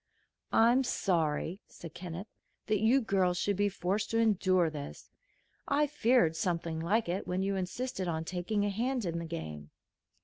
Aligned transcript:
"I'm 0.51 0.83
sorry," 0.83 1.61
said 1.67 1.93
Kenneth, 1.93 2.25
"that 2.65 2.79
you 2.79 3.01
girls 3.01 3.37
should 3.37 3.55
be 3.55 3.69
forced 3.69 4.09
to 4.09 4.17
endure 4.17 4.67
this. 4.67 5.11
I 5.67 5.85
feared 5.85 6.35
something 6.35 6.79
like 6.79 7.07
it 7.07 7.27
when 7.27 7.43
you 7.43 7.55
insisted 7.55 8.07
on 8.07 8.25
taking 8.25 8.65
a 8.65 8.69
hand 8.69 9.05
in 9.05 9.19
the 9.19 9.25
game." 9.25 9.69